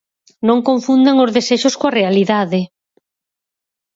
[0.47, 2.61] Non confundan os desexos coa realidade.